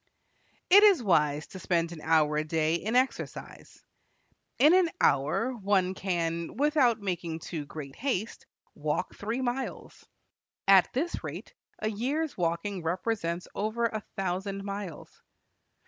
[0.71, 3.83] It is wise to spend an hour a day in exercise.
[4.57, 10.03] In an hour one can, without making too great haste, walk three miles.
[10.67, 15.21] At this rate, a year's walking represents over a thousand miles.